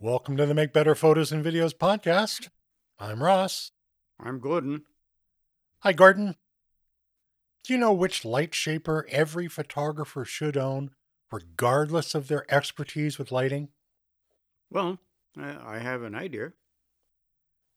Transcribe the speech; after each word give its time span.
Welcome 0.00 0.36
to 0.36 0.46
the 0.46 0.54
Make 0.54 0.72
Better 0.72 0.94
Photos 0.94 1.32
and 1.32 1.44
Videos 1.44 1.74
podcast. 1.74 2.50
I'm 3.00 3.20
Ross. 3.20 3.72
I'm 4.20 4.38
Gordon. 4.38 4.84
Hi, 5.80 5.92
Gordon. 5.92 6.36
Do 7.64 7.72
you 7.72 7.80
know 7.80 7.92
which 7.92 8.24
light 8.24 8.54
shaper 8.54 9.08
every 9.10 9.48
photographer 9.48 10.24
should 10.24 10.56
own, 10.56 10.90
regardless 11.32 12.14
of 12.14 12.28
their 12.28 12.46
expertise 12.48 13.18
with 13.18 13.32
lighting? 13.32 13.70
Well, 14.70 15.00
I 15.36 15.80
have 15.80 16.04
an 16.04 16.14
idea. 16.14 16.52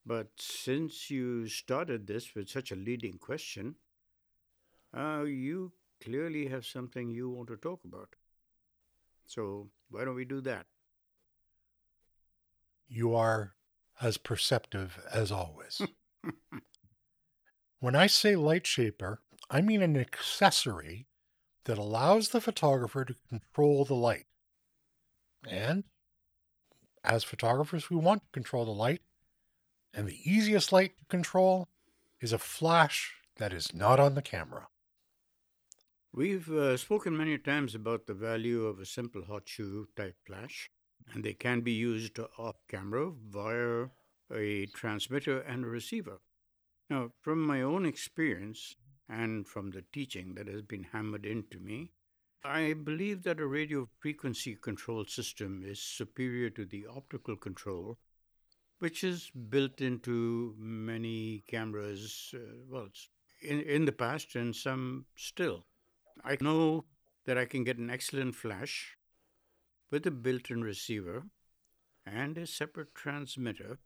But 0.06 0.28
since 0.38 1.10
you 1.10 1.48
started 1.48 2.06
this 2.06 2.36
with 2.36 2.50
such 2.50 2.72
a 2.72 2.76
leading 2.76 3.18
question, 3.18 3.78
uh, 4.96 5.24
you 5.24 5.72
clearly 6.04 6.50
have 6.50 6.68
something 6.68 7.10
you 7.10 7.32
want 7.32 7.48
to 7.48 7.58
talk 7.58 7.84
about. 7.84 8.10
So 9.26 9.72
why 9.90 10.06
don't 10.06 10.14
we 10.14 10.26
do 10.26 10.40
that? 10.42 10.68
You 12.94 13.16
are 13.16 13.54
as 14.02 14.18
perceptive 14.18 15.00
as 15.14 15.32
always. 15.32 15.82
when 17.80 17.96
I 17.96 18.08
say 18.08 18.36
light 18.36 18.68
shaper, 18.68 19.22
I 19.50 19.62
mean 19.62 19.82
an 19.82 19.96
accessory 19.96 21.08
that 21.64 21.78
allows 21.78 22.30
the 22.30 22.42
photographer 22.42 23.06
to 23.06 23.16
control 23.30 23.86
the 23.86 23.96
light. 23.96 24.26
And 25.48 25.86
as 27.02 27.24
photographers, 27.24 27.90
we 27.90 27.96
want 27.96 28.24
to 28.24 28.32
control 28.34 28.66
the 28.66 28.72
light. 28.72 29.02
And 29.94 30.06
the 30.06 30.20
easiest 30.30 30.74
light 30.74 30.98
to 30.98 31.06
control 31.06 31.70
is 32.20 32.34
a 32.34 32.38
flash 32.38 33.14
that 33.38 33.54
is 33.54 33.74
not 33.74 34.02
on 34.02 34.16
the 34.16 34.22
camera. 34.22 34.68
We've 36.12 36.52
uh, 36.52 36.76
spoken 36.76 37.16
many 37.16 37.38
times 37.38 37.74
about 37.74 38.06
the 38.06 38.14
value 38.14 38.66
of 38.66 38.80
a 38.80 38.86
simple 38.86 39.24
hot 39.24 39.44
shoe 39.48 39.88
type 39.96 40.18
flash, 40.28 40.70
and 41.14 41.24
they 41.24 41.34
can 41.34 41.62
be 41.62 41.72
used 41.72 42.20
off 42.38 42.56
camera 42.68 43.12
via 43.30 43.88
a 44.34 44.66
transmitter 44.68 45.40
and 45.40 45.64
a 45.64 45.68
receiver. 45.68 46.20
Now, 46.90 47.12
from 47.22 47.42
my 47.42 47.62
own 47.62 47.86
experience 47.86 48.76
and 49.08 49.48
from 49.48 49.72
the 49.72 49.84
teaching 49.94 50.36
that 50.36 50.48
has 50.48 50.62
been 50.62 50.84
hammered 50.84 51.26
into 51.26 51.60
me, 51.60 51.92
I 52.44 52.74
believe 52.74 53.24
that 53.24 53.40
a 53.40 53.46
radio 53.46 53.88
frequency 54.00 54.56
control 54.56 55.06
system 55.06 55.64
is 55.66 55.80
superior 55.80 56.50
to 56.52 56.66
the 56.66 56.88
optical 56.88 57.36
control, 57.36 58.00
which 58.80 59.04
is 59.04 59.30
built 59.30 59.80
into 59.80 60.56
many 60.58 61.44
cameras, 61.48 62.34
uh, 62.34 62.40
well, 62.68 62.90
in, 63.42 63.62
in 63.62 63.86
the 63.86 63.92
past 63.92 64.36
and 64.36 64.56
some 64.56 65.06
still. 65.16 65.66
I 66.24 66.38
know 66.42 66.86
that 67.26 67.38
I 67.38 67.46
can 67.46 67.64
get 67.64 67.78
an 67.78 67.90
excellent 67.90 68.36
flash 68.36 68.98
with 69.92 70.08
a 70.08 70.12
built 70.12 70.50
in 70.50 70.64
receiver 70.64 71.24
and 72.06 72.38
a 72.38 72.48
separate 72.48 72.96
transmitter 72.96 73.78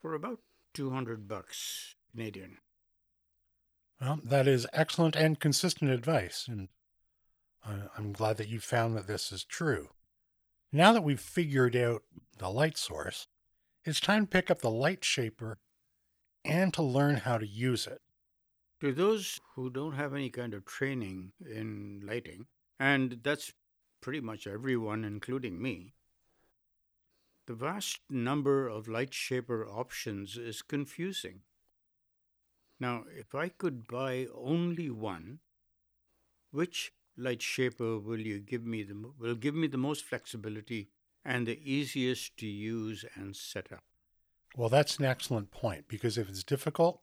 for 0.00 0.14
about 0.14 0.40
200 0.74 1.28
bucks 1.28 1.94
Canadian. 2.10 2.58
Well, 4.00 4.20
that 4.24 4.48
is 4.48 4.66
excellent 4.72 5.16
and 5.16 5.38
consistent 5.38 5.90
advice, 5.90 6.46
and 6.48 6.68
I'm 7.64 8.12
glad 8.12 8.36
that 8.38 8.48
you 8.48 8.58
found 8.58 8.96
that 8.96 9.06
this 9.06 9.30
is 9.30 9.44
true. 9.44 9.90
Now 10.72 10.92
that 10.92 11.04
we've 11.04 11.20
figured 11.20 11.76
out 11.76 12.02
the 12.38 12.48
light 12.48 12.78
source, 12.78 13.28
it's 13.84 14.00
time 14.00 14.26
to 14.26 14.30
pick 14.30 14.50
up 14.50 14.60
the 14.60 14.70
light 14.70 15.04
shaper 15.04 15.58
and 16.44 16.72
to 16.74 16.82
learn 16.82 17.16
how 17.16 17.38
to 17.38 17.46
use 17.46 17.86
it. 17.86 18.00
To 18.80 18.92
those 18.92 19.38
who 19.54 19.70
don't 19.70 19.92
have 19.92 20.14
any 20.14 20.30
kind 20.30 20.54
of 20.54 20.64
training 20.64 21.32
in 21.40 22.02
lighting, 22.04 22.46
and 22.80 23.20
that's 23.22 23.52
pretty 24.02 24.20
much 24.20 24.46
everyone, 24.46 25.04
including 25.04 25.62
me, 25.62 25.94
the 27.46 27.54
vast 27.54 28.00
number 28.10 28.68
of 28.68 28.88
light 28.88 29.14
shaper 29.14 29.66
options 29.66 30.36
is 30.36 30.60
confusing. 30.60 31.40
Now, 32.78 33.04
if 33.16 33.34
I 33.34 33.48
could 33.48 33.86
buy 33.86 34.26
only 34.34 34.90
one, 34.90 35.38
which 36.50 36.92
light 37.16 37.40
shaper 37.40 37.98
will 37.98 38.20
you 38.20 38.40
give 38.40 38.64
me 38.64 38.82
the 38.82 38.94
will 39.18 39.34
give 39.34 39.54
me 39.54 39.68
the 39.68 39.78
most 39.78 40.04
flexibility 40.04 40.90
and 41.24 41.46
the 41.46 41.60
easiest 41.64 42.36
to 42.38 42.46
use 42.46 43.04
and 43.14 43.36
set 43.36 43.72
up? 43.72 43.84
Well, 44.56 44.68
that's 44.68 44.98
an 44.98 45.04
excellent 45.04 45.50
point 45.50 45.86
because 45.88 46.18
if 46.18 46.28
it's 46.28 46.44
difficult, 46.44 47.00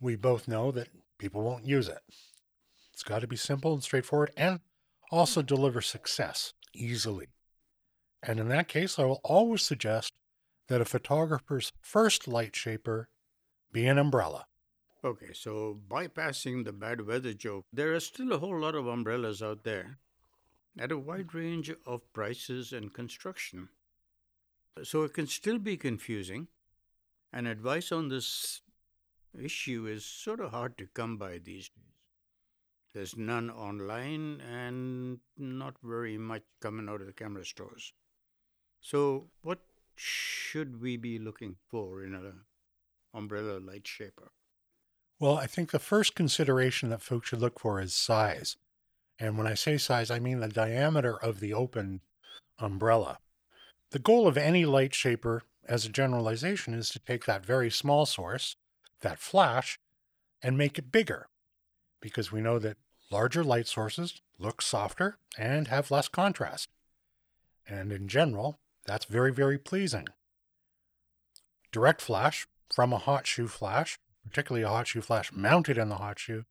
we 0.00 0.16
both 0.16 0.48
know 0.48 0.72
that 0.72 0.88
people 1.18 1.42
won't 1.42 1.66
use 1.66 1.88
it. 1.88 2.02
It's 2.92 3.02
got 3.02 3.20
to 3.20 3.26
be 3.26 3.36
simple 3.36 3.74
and 3.74 3.82
straightforward 3.82 4.32
and 4.36 4.60
also 5.10 5.42
deliver 5.42 5.80
success 5.80 6.52
easily. 6.74 7.26
And 8.22 8.38
in 8.38 8.48
that 8.48 8.68
case, 8.68 8.98
I 8.98 9.04
will 9.04 9.20
always 9.24 9.62
suggest 9.62 10.12
that 10.68 10.80
a 10.80 10.84
photographer's 10.84 11.72
first 11.80 12.28
light 12.28 12.54
shaper 12.54 13.08
be 13.72 13.86
an 13.86 13.98
umbrella. 13.98 14.46
Okay, 15.02 15.32
so 15.32 15.78
bypassing 15.88 16.64
the 16.64 16.72
bad 16.72 17.06
weather 17.06 17.32
joke, 17.32 17.64
there 17.72 17.94
are 17.94 18.00
still 18.00 18.32
a 18.32 18.38
whole 18.38 18.58
lot 18.60 18.74
of 18.74 18.86
umbrellas 18.86 19.42
out 19.42 19.64
there 19.64 19.98
at 20.78 20.92
a 20.92 20.98
wide 20.98 21.34
range 21.34 21.72
of 21.86 22.12
prices 22.12 22.72
and 22.72 22.92
construction. 22.92 23.70
So 24.82 25.02
it 25.02 25.14
can 25.14 25.26
still 25.26 25.58
be 25.58 25.76
confusing, 25.76 26.48
and 27.32 27.48
advice 27.48 27.90
on 27.90 28.08
this 28.08 28.60
issue 29.38 29.86
is 29.86 30.04
sort 30.04 30.40
of 30.40 30.50
hard 30.50 30.76
to 30.78 30.86
come 30.86 31.16
by 31.16 31.38
these 31.38 31.68
days. 31.70 31.89
There's 32.92 33.16
none 33.16 33.50
online 33.50 34.40
and 34.40 35.20
not 35.38 35.76
very 35.82 36.18
much 36.18 36.42
coming 36.60 36.88
out 36.88 37.00
of 37.00 37.06
the 37.06 37.12
camera 37.12 37.44
stores. 37.44 37.92
So, 38.80 39.28
what 39.42 39.60
should 39.94 40.80
we 40.80 40.96
be 40.96 41.18
looking 41.18 41.56
for 41.70 42.02
in 42.02 42.14
an 42.14 42.40
umbrella 43.14 43.60
light 43.60 43.86
shaper? 43.86 44.32
Well, 45.20 45.36
I 45.36 45.46
think 45.46 45.70
the 45.70 45.78
first 45.78 46.14
consideration 46.14 46.88
that 46.88 47.02
folks 47.02 47.28
should 47.28 47.40
look 47.40 47.60
for 47.60 47.80
is 47.80 47.94
size. 47.94 48.56
And 49.18 49.36
when 49.36 49.46
I 49.46 49.54
say 49.54 49.76
size, 49.76 50.10
I 50.10 50.18
mean 50.18 50.40
the 50.40 50.48
diameter 50.48 51.16
of 51.16 51.40
the 51.40 51.52
open 51.54 52.00
umbrella. 52.58 53.18
The 53.90 53.98
goal 53.98 54.26
of 54.26 54.36
any 54.36 54.64
light 54.64 54.94
shaper, 54.94 55.42
as 55.68 55.84
a 55.84 55.90
generalization, 55.90 56.74
is 56.74 56.88
to 56.90 56.98
take 56.98 57.26
that 57.26 57.44
very 57.44 57.70
small 57.70 58.06
source, 58.06 58.56
that 59.02 59.18
flash 59.18 59.78
and 60.42 60.56
make 60.56 60.78
it 60.78 60.90
bigger 60.90 61.28
because 62.00 62.32
we 62.32 62.40
know 62.40 62.58
that 62.58 62.76
larger 63.10 63.42
light 63.44 63.66
sources 63.66 64.20
look 64.38 64.62
softer 64.62 65.18
and 65.38 65.68
have 65.68 65.90
less 65.90 66.08
contrast. 66.08 66.68
And 67.68 67.92
in 67.92 68.08
general, 68.08 68.58
that's 68.86 69.04
very, 69.04 69.32
very 69.32 69.58
pleasing. 69.58 70.08
Direct 71.72 72.00
flash 72.00 72.46
from 72.72 72.92
a 72.92 72.98
hot 72.98 73.26
shoe 73.26 73.48
flash, 73.48 73.98
particularly 74.24 74.64
a 74.64 74.68
hot 74.68 74.88
shoe 74.88 75.00
flash 75.00 75.32
mounted 75.32 75.78
in 75.78 75.88
the 75.88 75.96
hot 75.96 76.18
shoe, 76.18 76.44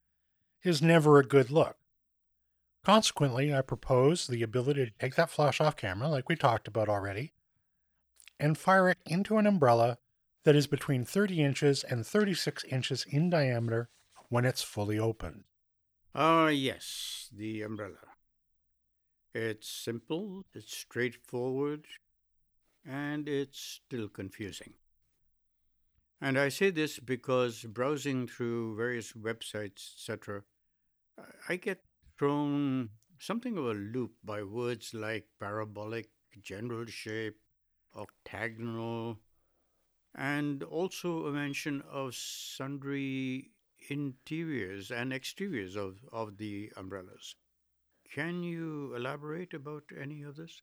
is 0.63 0.81
never 0.81 1.19
a 1.19 1.25
good 1.25 1.49
look. 1.49 1.77
Consequently, 2.83 3.53
I 3.53 3.61
propose 3.61 4.27
the 4.27 4.41
ability 4.41 4.85
to 4.85 4.91
take 4.99 5.15
that 5.15 5.29
flash 5.29 5.59
off 5.59 5.75
camera, 5.75 6.07
like 6.07 6.29
we 6.29 6.35
talked 6.35 6.67
about 6.67 6.89
already, 6.89 7.33
and 8.39 8.57
fire 8.57 8.89
it 8.89 8.97
into 9.05 9.38
an 9.38 9.45
umbrella 9.45 9.97
that 10.45 10.55
is 10.55 10.67
between 10.67 11.03
30 11.03 11.43
inches 11.43 11.83
and 11.83 12.05
36 12.05 12.63
inches 12.65 13.05
in 13.09 13.29
diameter 13.29 13.89
when 14.29 14.45
it's 14.45 14.62
fully 14.62 14.97
opened. 14.97 15.44
Ah, 16.16 16.47
yes, 16.47 17.29
the 17.35 17.62
umbrella. 17.62 18.16
It's 19.34 19.69
simple, 19.69 20.45
it's 20.53 20.75
straightforward, 20.75 21.85
and 22.85 23.27
it's 23.27 23.81
still 23.86 24.07
confusing. 24.07 24.74
And 26.21 26.38
I 26.38 26.50
say 26.50 26.69
this 26.69 27.00
because 27.00 27.63
browsing 27.63 28.27
through 28.27 28.75
various 28.75 29.13
websites, 29.13 29.94
etc., 29.95 30.44
I 31.48 31.56
get 31.56 31.83
thrown 32.18 32.89
something 33.19 33.57
of 33.57 33.65
a 33.65 33.74
loop 33.74 34.13
by 34.24 34.44
words 34.44 34.94
like 34.94 35.27
parabolic, 35.39 36.09
general 36.42 36.86
shape, 36.86 37.38
octagonal, 37.95 39.19
and 40.15 40.63
also 40.63 41.25
a 41.25 41.31
mention 41.31 41.81
of 41.89 42.15
sundry 42.15 43.51
interiors 43.89 44.91
and 44.91 45.12
exteriors 45.12 45.75
of, 45.75 45.97
of 46.12 46.38
the 46.38 46.71
umbrellas. 46.77 47.36
Can 48.13 48.44
you 48.44 48.94
elaborate 48.95 49.53
about 49.53 49.83
any 50.00 50.24
of 50.24 50.36
this? 50.36 50.62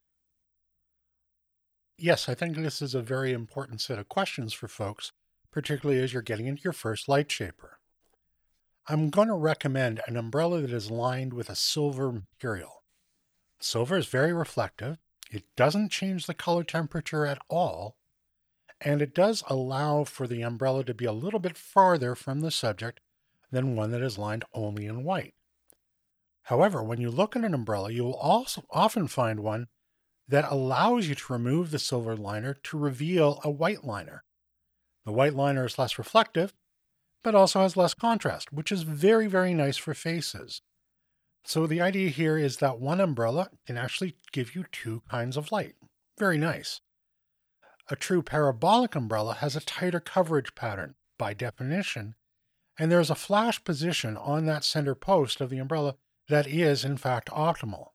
Yes, 1.99 2.29
I 2.29 2.35
think 2.35 2.57
this 2.57 2.83
is 2.83 2.95
a 2.95 3.03
very 3.03 3.33
important 3.33 3.81
set 3.81 3.99
of 3.99 4.09
questions 4.09 4.53
for 4.53 4.69
folks, 4.69 5.13
particularly 5.51 6.01
as 6.01 6.13
you're 6.13 6.23
getting 6.23 6.47
into 6.47 6.63
your 6.63 6.73
first 6.73 7.09
light 7.09 7.31
shaper. 7.31 7.79
I'm 8.89 9.11
going 9.11 9.29
to 9.29 9.35
recommend 9.35 10.01
an 10.07 10.17
umbrella 10.17 10.61
that 10.61 10.73
is 10.73 10.91
lined 10.91 11.33
with 11.33 11.49
a 11.49 11.57
silver 11.57 12.13
material. 12.13 12.83
Silver 13.59 13.97
is 13.97 14.07
very 14.07 14.33
reflective. 14.33 14.99
It 15.31 15.45
doesn't 15.57 15.91
change 15.91 16.27
the 16.27 16.35
color 16.35 16.63
temperature 16.63 17.27
at 17.27 17.39
all, 17.49 17.97
and 18.81 19.01
it 19.01 19.15
does 19.15 19.43
allow 19.49 20.05
for 20.05 20.27
the 20.27 20.43
umbrella 20.43 20.85
to 20.85 20.95
be 20.95 21.05
a 21.05 21.13
little 21.13 21.41
bit 21.41 21.57
farther 21.57 22.15
from 22.15 22.41
the 22.41 22.51
subject 22.51 23.01
than 23.51 23.77
one 23.77 23.91
that 23.93 24.03
is 24.03 24.19
lined 24.19 24.45
only 24.53 24.87
in 24.87 25.05
white. 25.05 25.35
However, 26.45 26.83
when 26.83 27.01
you 27.01 27.11
look 27.11 27.35
at 27.35 27.45
an 27.45 27.55
umbrella, 27.55 27.91
you 27.91 28.05
will 28.05 28.15
also 28.15 28.65
often 28.71 29.09
find 29.09 29.41
one 29.41 29.67
that 30.29 30.51
allows 30.51 31.09
you 31.09 31.15
to 31.15 31.33
remove 31.33 31.71
the 31.71 31.79
silver 31.79 32.17
liner 32.17 32.55
to 32.55 32.79
reveal 32.79 33.41
a 33.43 33.51
white 33.51 33.85
liner. 33.85 34.25
The 35.05 35.13
white 35.13 35.35
liner 35.35 35.65
is 35.67 35.79
less 35.79 35.99
reflective, 35.99 36.53
but 37.23 37.35
also 37.35 37.61
has 37.61 37.77
less 37.77 37.95
contrast, 37.95 38.53
which 38.53 38.71
is 38.71 38.83
very, 38.83 39.27
very 39.27 39.55
nice 39.55 39.77
for 39.77 39.95
faces. 39.95 40.63
So 41.45 41.67
the 41.67 41.81
idea 41.81 42.09
here 42.09 42.37
is 42.37 42.57
that 42.57 42.81
one 42.81 43.01
umbrella 43.01 43.51
can 43.67 43.77
actually 43.77 44.17
give 44.33 44.57
you 44.57 44.65
two 44.73 45.03
kinds 45.09 45.37
of 45.37 45.53
light. 45.53 45.75
Very 46.19 46.39
nice. 46.39 46.81
A 47.89 47.95
true 47.95 48.23
parabolic 48.23 48.97
umbrella 48.97 49.35
has 49.35 49.55
a 49.55 49.61
tighter 49.61 50.01
coverage 50.01 50.57
pattern 50.57 50.97
by 51.19 51.35
definition, 51.35 52.17
and 52.79 52.91
there 52.91 53.01
is 53.01 53.11
a 53.11 53.15
flash 53.15 53.63
position 53.65 54.17
on 54.17 54.47
that 54.47 54.65
center 54.65 54.95
post 54.95 55.41
of 55.41 55.51
the 55.51 55.59
umbrella 55.59 55.97
that 56.29 56.47
is, 56.47 56.85
in 56.85 56.97
fact, 56.97 57.29
optimal. 57.31 57.91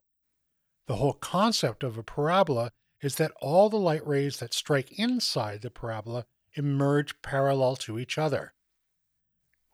The 0.88 0.96
whole 0.96 1.14
concept 1.14 1.84
of 1.84 1.98
a 1.98 2.04
parabola 2.04 2.72
is 3.02 3.16
that 3.16 3.34
all 3.42 3.70
the 3.70 3.78
light 3.78 4.06
rays 4.06 4.38
that 4.38 4.54
strike 4.54 4.92
inside 4.98 5.62
the 5.62 5.70
parabola 5.70 6.26
emerge 6.54 7.22
parallel 7.22 7.76
to 7.78 8.00
each 8.00 8.18
other. 8.18 8.54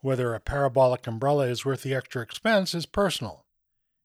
Whether 0.02 0.34
a 0.34 0.40
parabolic 0.40 1.08
umbrella 1.08 1.48
is 1.48 1.66
worth 1.66 1.84
the 1.84 1.96
extra 1.96 2.22
expense 2.22 2.74
is 2.74 2.86
personal. 2.86 3.46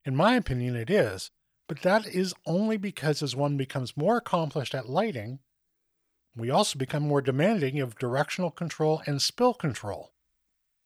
In 0.04 0.16
my 0.16 0.36
opinion, 0.36 0.74
it 0.74 0.90
is, 0.90 1.30
but 1.68 1.82
that 1.82 2.06
is 2.06 2.34
only 2.46 2.76
because 2.76 3.22
as 3.22 3.36
one 3.36 3.56
becomes 3.56 3.96
more 3.96 4.16
accomplished 4.16 4.74
at 4.74 4.88
lighting, 4.88 5.38
we 6.34 6.50
also 6.50 6.78
become 6.78 7.02
more 7.02 7.20
demanding 7.20 7.78
of 7.78 7.98
directional 7.98 8.50
control 8.50 9.02
and 9.06 9.20
spill 9.20 9.54
control. 9.54 10.12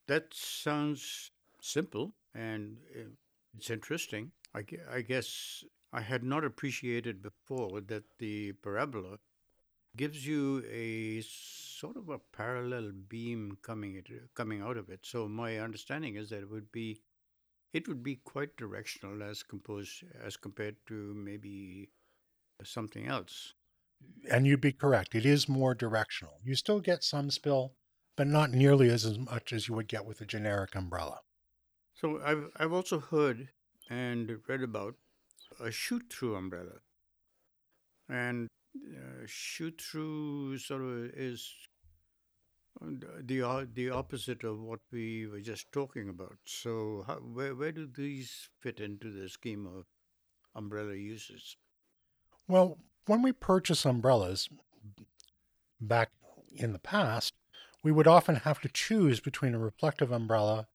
That 0.07 0.33
sounds 0.33 1.31
simple 1.61 2.13
and 2.33 2.77
uh, 2.95 3.09
it's 3.55 3.69
interesting. 3.69 4.31
I, 4.53 4.65
I 4.91 5.01
guess 5.01 5.63
I 5.93 6.01
had 6.01 6.23
not 6.23 6.43
appreciated 6.43 7.21
before 7.21 7.81
that 7.81 8.03
the 8.19 8.53
parabola 8.53 9.19
gives 9.95 10.25
you 10.27 10.63
a 10.71 11.21
sort 11.21 11.97
of 11.97 12.09
a 12.09 12.19
parallel 12.19 12.91
beam 13.09 13.57
coming 13.61 14.03
coming 14.35 14.61
out 14.61 14.77
of 14.77 14.89
it. 14.89 15.01
So 15.05 15.27
my 15.27 15.59
understanding 15.59 16.15
is 16.15 16.29
that 16.29 16.41
it 16.41 16.49
would 16.49 16.71
be 16.71 17.01
it 17.73 17.87
would 17.87 18.03
be 18.03 18.17
quite 18.17 18.57
directional 18.57 19.23
as 19.23 19.43
composed 19.43 20.03
as 20.23 20.37
compared 20.37 20.77
to 20.87 21.13
maybe 21.15 21.89
something 22.63 23.07
else. 23.07 23.53
And 24.29 24.45
you'd 24.45 24.61
be 24.61 24.71
correct. 24.73 25.15
It 25.15 25.25
is 25.25 25.49
more 25.49 25.73
directional. 25.73 26.39
You 26.43 26.55
still 26.55 26.79
get 26.79 27.03
some 27.03 27.31
spill, 27.31 27.73
but 28.17 28.27
not 28.27 28.51
nearly 28.51 28.89
as, 28.89 29.05
as 29.05 29.17
much 29.17 29.53
as 29.53 29.69
you 29.69 29.75
would 29.75 29.87
get 29.87 30.05
with 30.05 30.19
a 30.19 30.25
generic 30.25 30.75
umbrella. 30.75 31.21
So 31.93 32.19
I've 32.23 32.49
I've 32.57 32.73
also 32.73 32.99
heard 32.99 33.49
and 33.89 34.29
read 34.47 34.61
about 34.61 34.95
a 35.59 35.71
shoot-through 35.71 36.35
umbrella, 36.35 36.79
and 38.09 38.49
uh, 38.75 39.25
shoot-through 39.25 40.57
sort 40.57 40.81
of 40.81 41.05
is 41.15 41.53
the 42.79 43.67
the 43.73 43.89
opposite 43.89 44.43
of 44.43 44.59
what 44.59 44.81
we 44.91 45.25
were 45.25 45.39
just 45.39 45.71
talking 45.71 46.09
about. 46.09 46.37
So, 46.45 47.03
how, 47.07 47.15
where 47.15 47.55
where 47.55 47.71
do 47.71 47.87
these 47.87 48.49
fit 48.59 48.79
into 48.79 49.11
the 49.11 49.29
scheme 49.29 49.65
of 49.65 49.85
umbrella 50.55 50.95
uses? 50.95 51.55
Well, 52.47 52.77
when 53.05 53.21
we 53.21 53.31
purchase 53.31 53.85
umbrellas 53.85 54.49
back 55.81 56.11
in 56.55 56.73
the 56.73 56.79
past, 56.79 57.33
we 57.87 57.93
would 57.93 58.05
often 58.05 58.35
have 58.35 58.59
to 58.59 58.67
choose 58.67 59.21
between 59.21 59.55
a 59.55 59.57
reflective 59.57 60.11
umbrella 60.11 60.67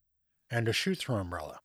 and 0.49 0.67
a 0.67 0.73
shoot-through 0.73 1.17
umbrella. 1.17 1.59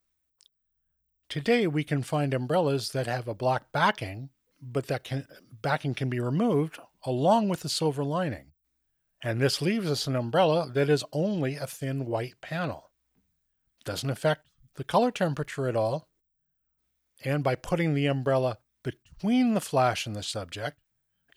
Today, 1.27 1.65
we 1.65 1.83
can 1.83 2.03
find 2.03 2.35
umbrellas 2.35 2.91
that 2.91 3.07
have 3.07 3.27
a 3.27 3.33
black 3.33 3.71
backing, 3.71 4.29
but 4.61 4.85
that 4.85 5.03
can, 5.03 5.25
backing 5.59 5.95
can 5.95 6.07
be 6.07 6.19
removed 6.19 6.77
along 7.03 7.49
with 7.49 7.61
the 7.61 7.67
silver 7.67 8.03
lining. 8.03 8.51
And 9.23 9.41
this 9.41 9.59
leaves 9.59 9.89
us 9.89 10.05
an 10.05 10.15
umbrella 10.15 10.69
that 10.71 10.87
is 10.87 11.03
only 11.11 11.55
a 11.55 11.65
thin 11.65 12.05
white 12.05 12.39
panel. 12.41 12.91
Doesn't 13.83 14.11
affect 14.11 14.51
the 14.75 14.83
color 14.83 15.09
temperature 15.09 15.67
at 15.67 15.75
all. 15.75 16.09
And 17.25 17.43
by 17.43 17.55
putting 17.55 17.95
the 17.95 18.05
umbrella 18.05 18.59
between 18.83 19.55
the 19.55 19.61
flash 19.61 20.05
and 20.05 20.15
the 20.15 20.21
subject, 20.21 20.77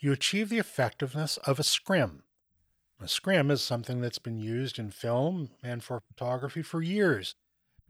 you 0.00 0.12
achieve 0.12 0.50
the 0.50 0.58
effectiveness 0.58 1.38
of 1.38 1.58
a 1.58 1.62
scrim. 1.62 2.24
A 3.02 3.08
scrim 3.08 3.50
is 3.50 3.60
something 3.60 4.00
that's 4.00 4.20
been 4.20 4.38
used 4.38 4.78
in 4.78 4.92
film 4.92 5.50
and 5.60 5.82
for 5.82 6.00
photography 6.06 6.62
for 6.62 6.80
years 6.80 7.34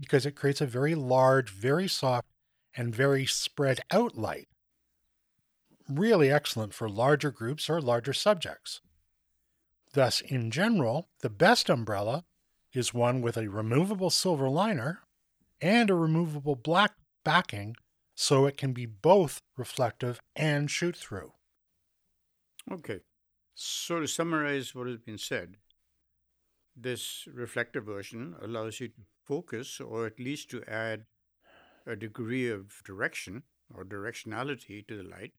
because 0.00 0.24
it 0.24 0.34
creates 0.34 0.62
a 0.62 0.66
very 0.66 0.94
large, 0.94 1.50
very 1.50 1.86
soft, 1.86 2.28
and 2.74 2.94
very 2.94 3.26
spread 3.26 3.80
out 3.90 4.16
light. 4.16 4.48
Really 5.86 6.30
excellent 6.30 6.72
for 6.72 6.88
larger 6.88 7.30
groups 7.30 7.68
or 7.68 7.82
larger 7.82 8.14
subjects. 8.14 8.80
Thus, 9.92 10.22
in 10.22 10.50
general, 10.50 11.10
the 11.20 11.28
best 11.28 11.68
umbrella 11.68 12.24
is 12.72 12.94
one 12.94 13.20
with 13.20 13.36
a 13.36 13.48
removable 13.48 14.08
silver 14.08 14.48
liner 14.48 15.00
and 15.60 15.90
a 15.90 15.94
removable 15.94 16.56
black 16.56 16.94
backing 17.22 17.76
so 18.14 18.46
it 18.46 18.56
can 18.56 18.72
be 18.72 18.86
both 18.86 19.42
reflective 19.58 20.22
and 20.34 20.70
shoot 20.70 20.96
through. 20.96 21.32
Okay. 22.70 23.00
So, 23.54 24.00
to 24.00 24.08
summarize 24.08 24.74
what 24.74 24.86
has 24.86 24.98
been 24.98 25.18
said, 25.18 25.56
this 26.74 27.26
reflective 27.32 27.84
version 27.84 28.34
allows 28.40 28.80
you 28.80 28.88
to 28.88 29.02
focus 29.26 29.80
or 29.80 30.06
at 30.06 30.18
least 30.18 30.50
to 30.50 30.62
add 30.64 31.04
a 31.86 31.96
degree 31.96 32.48
of 32.48 32.82
direction 32.84 33.42
or 33.74 33.84
directionality 33.84 34.86
to 34.86 34.96
the 34.96 35.08
light 35.08 35.32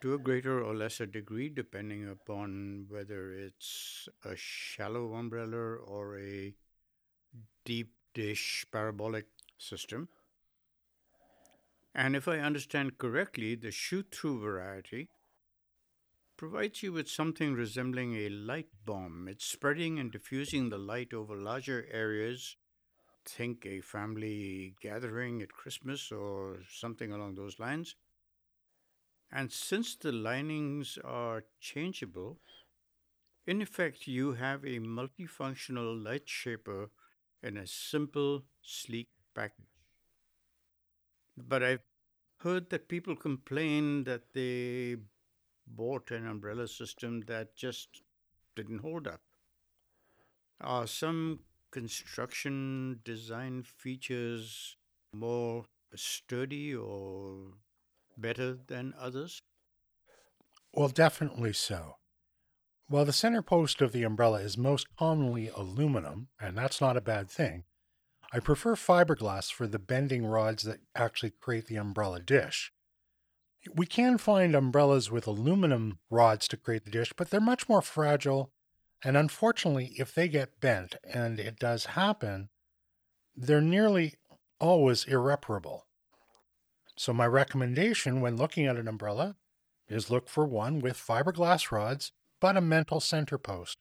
to 0.00 0.14
a 0.14 0.18
greater 0.18 0.62
or 0.62 0.74
lesser 0.74 1.06
degree, 1.06 1.48
depending 1.48 2.08
upon 2.08 2.86
whether 2.88 3.32
it's 3.32 4.08
a 4.24 4.36
shallow 4.36 5.14
umbrella 5.14 5.74
or 5.76 6.18
a 6.18 6.54
deep 7.64 7.92
dish 8.14 8.64
parabolic 8.72 9.26
system. 9.58 10.08
And 11.94 12.14
if 12.14 12.28
I 12.28 12.38
understand 12.38 12.98
correctly, 12.98 13.56
the 13.56 13.72
shoot 13.72 14.06
through 14.12 14.40
variety 14.40 15.08
provides 16.38 16.82
you 16.84 16.92
with 16.92 17.08
something 17.08 17.52
resembling 17.52 18.14
a 18.14 18.28
light 18.28 18.68
bomb. 18.86 19.26
It's 19.28 19.44
spreading 19.44 19.98
and 19.98 20.10
diffusing 20.10 20.70
the 20.70 20.78
light 20.78 21.12
over 21.12 21.36
larger 21.36 21.86
areas. 21.92 22.56
Think 23.26 23.66
a 23.66 23.80
family 23.80 24.74
gathering 24.80 25.42
at 25.42 25.52
Christmas 25.52 26.12
or 26.12 26.60
something 26.70 27.12
along 27.12 27.34
those 27.34 27.58
lines. 27.58 27.96
And 29.32 29.52
since 29.52 29.96
the 29.96 30.12
linings 30.12 30.96
are 31.04 31.44
changeable, 31.60 32.38
in 33.46 33.60
effect, 33.60 34.06
you 34.06 34.34
have 34.34 34.64
a 34.64 34.78
multifunctional 34.78 36.02
light 36.02 36.28
shaper 36.28 36.90
in 37.42 37.56
a 37.56 37.66
simple, 37.66 38.44
sleek 38.62 39.08
package. 39.34 39.66
But 41.36 41.62
I've 41.62 41.84
heard 42.38 42.70
that 42.70 42.88
people 42.88 43.16
complain 43.16 44.04
that 44.04 44.32
they 44.34 44.96
bought 45.74 46.10
an 46.10 46.26
umbrella 46.26 46.68
system 46.68 47.22
that 47.26 47.56
just 47.56 48.02
didn't 48.56 48.80
hold 48.80 49.06
up. 49.06 49.20
Are 50.60 50.86
some 50.86 51.40
construction 51.70 53.00
design 53.04 53.62
features 53.62 54.76
more 55.12 55.66
sturdy 55.94 56.74
or 56.74 57.52
better 58.16 58.58
than 58.66 58.94
others? 58.98 59.40
Well, 60.72 60.88
definitely 60.88 61.52
so. 61.52 61.96
While 62.88 63.04
the 63.04 63.12
center 63.12 63.42
post 63.42 63.82
of 63.82 63.92
the 63.92 64.02
umbrella 64.02 64.40
is 64.40 64.56
most 64.56 64.86
commonly 64.96 65.48
aluminum, 65.48 66.28
and 66.40 66.56
that's 66.56 66.80
not 66.80 66.96
a 66.96 67.02
bad 67.02 67.30
thing, 67.30 67.64
I 68.32 68.40
prefer 68.40 68.74
fiberglass 68.74 69.52
for 69.52 69.66
the 69.66 69.78
bending 69.78 70.26
rods 70.26 70.62
that 70.64 70.80
actually 70.94 71.30
create 71.30 71.66
the 71.66 71.76
umbrella 71.76 72.20
dish. 72.20 72.72
We 73.74 73.86
can 73.86 74.18
find 74.18 74.54
umbrellas 74.54 75.10
with 75.10 75.26
aluminum 75.26 75.98
rods 76.10 76.48
to 76.48 76.56
create 76.56 76.84
the 76.84 76.90
dish, 76.90 77.12
but 77.16 77.30
they're 77.30 77.40
much 77.40 77.68
more 77.68 77.82
fragile, 77.82 78.50
and 79.02 79.16
unfortunately, 79.16 79.94
if 79.96 80.14
they 80.14 80.28
get 80.28 80.60
bent, 80.60 80.96
and 81.04 81.38
it 81.38 81.58
does 81.58 81.86
happen, 81.86 82.48
they're 83.36 83.60
nearly 83.60 84.14
always 84.60 85.04
irreparable. 85.04 85.86
So, 86.96 87.12
my 87.12 87.26
recommendation 87.26 88.20
when 88.20 88.36
looking 88.36 88.66
at 88.66 88.76
an 88.76 88.88
umbrella 88.88 89.36
is 89.88 90.10
look 90.10 90.28
for 90.28 90.44
one 90.44 90.80
with 90.80 90.96
fiberglass 90.96 91.70
rods 91.70 92.12
but 92.40 92.56
a 92.56 92.60
mental 92.60 93.00
center 93.00 93.38
post. 93.38 93.78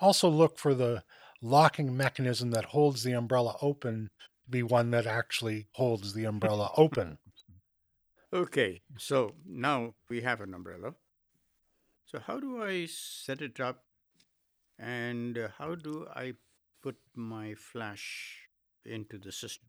Also, 0.00 0.28
look 0.28 0.58
for 0.58 0.74
the 0.74 1.04
locking 1.40 1.96
mechanism 1.96 2.50
that 2.50 2.66
holds 2.66 3.02
the 3.02 3.12
umbrella 3.12 3.56
open 3.60 4.10
to 4.44 4.50
be 4.50 4.62
one 4.62 4.90
that 4.90 5.06
actually 5.06 5.68
holds 5.72 6.12
the 6.12 6.24
umbrella 6.24 6.70
open. 6.76 7.18
Okay, 8.32 8.82
so 8.98 9.34
now 9.46 9.94
we 10.08 10.22
have 10.22 10.40
an 10.40 10.52
umbrella. 10.52 10.94
So, 12.04 12.18
how 12.18 12.40
do 12.40 12.62
I 12.62 12.86
set 12.86 13.40
it 13.40 13.60
up 13.60 13.84
and 14.78 15.38
uh, 15.38 15.48
how 15.58 15.74
do 15.74 16.06
I 16.14 16.34
put 16.82 16.96
my 17.14 17.54
flash 17.54 18.48
into 18.84 19.18
the 19.18 19.32
system? 19.32 19.68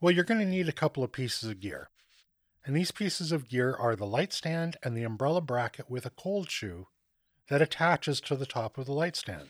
Well, 0.00 0.14
you're 0.14 0.24
going 0.24 0.40
to 0.40 0.46
need 0.46 0.68
a 0.68 0.72
couple 0.72 1.02
of 1.02 1.12
pieces 1.12 1.48
of 1.48 1.60
gear. 1.60 1.90
And 2.64 2.76
these 2.76 2.90
pieces 2.90 3.32
of 3.32 3.48
gear 3.48 3.74
are 3.74 3.96
the 3.96 4.06
light 4.06 4.32
stand 4.32 4.76
and 4.82 4.96
the 4.96 5.02
umbrella 5.02 5.40
bracket 5.40 5.90
with 5.90 6.06
a 6.06 6.10
cold 6.10 6.50
shoe 6.50 6.86
that 7.48 7.62
attaches 7.62 8.20
to 8.22 8.36
the 8.36 8.46
top 8.46 8.78
of 8.78 8.86
the 8.86 8.92
light 8.92 9.16
stand. 9.16 9.48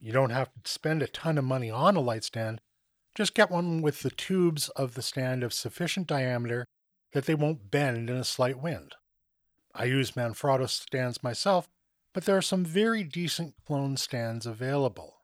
You 0.00 0.12
don't 0.12 0.30
have 0.30 0.50
to 0.62 0.70
spend 0.70 1.02
a 1.02 1.06
ton 1.06 1.38
of 1.38 1.44
money 1.44 1.70
on 1.70 1.96
a 1.96 2.00
light 2.00 2.24
stand. 2.24 2.60
Just 3.14 3.34
get 3.34 3.50
one 3.50 3.80
with 3.80 4.02
the 4.02 4.10
tubes 4.10 4.68
of 4.70 4.94
the 4.94 5.02
stand 5.02 5.42
of 5.44 5.52
sufficient 5.52 6.06
diameter 6.06 6.66
that 7.12 7.26
they 7.26 7.34
won't 7.34 7.70
bend 7.70 8.10
in 8.10 8.16
a 8.16 8.24
slight 8.24 8.60
wind. 8.60 8.94
I 9.74 9.84
use 9.84 10.12
Manfrotto 10.12 10.68
stands 10.68 11.22
myself, 11.22 11.68
but 12.12 12.24
there 12.24 12.36
are 12.36 12.42
some 12.42 12.64
very 12.64 13.04
decent 13.04 13.54
clone 13.66 13.96
stands 13.96 14.46
available. 14.46 15.18